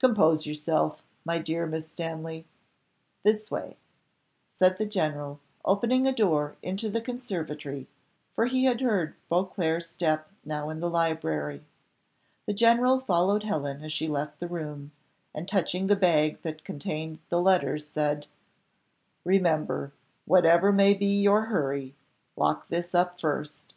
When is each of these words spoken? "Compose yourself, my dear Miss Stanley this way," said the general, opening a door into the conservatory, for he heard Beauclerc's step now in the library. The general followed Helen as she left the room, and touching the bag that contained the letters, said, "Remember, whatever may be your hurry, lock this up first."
"Compose 0.00 0.44
yourself, 0.44 1.04
my 1.24 1.38
dear 1.38 1.66
Miss 1.66 1.88
Stanley 1.88 2.46
this 3.22 3.48
way," 3.48 3.76
said 4.48 4.76
the 4.76 4.84
general, 4.84 5.38
opening 5.64 6.04
a 6.04 6.12
door 6.12 6.56
into 6.64 6.90
the 6.90 7.00
conservatory, 7.00 7.86
for 8.34 8.46
he 8.46 8.66
heard 8.66 9.14
Beauclerc's 9.28 9.88
step 9.88 10.28
now 10.44 10.68
in 10.68 10.80
the 10.80 10.90
library. 10.90 11.64
The 12.46 12.52
general 12.52 12.98
followed 12.98 13.44
Helen 13.44 13.84
as 13.84 13.92
she 13.92 14.08
left 14.08 14.40
the 14.40 14.48
room, 14.48 14.90
and 15.32 15.46
touching 15.46 15.86
the 15.86 15.94
bag 15.94 16.42
that 16.42 16.64
contained 16.64 17.20
the 17.28 17.40
letters, 17.40 17.88
said, 17.94 18.26
"Remember, 19.24 19.92
whatever 20.24 20.72
may 20.72 20.92
be 20.92 21.20
your 21.22 21.42
hurry, 21.42 21.94
lock 22.36 22.66
this 22.66 22.96
up 22.96 23.20
first." 23.20 23.76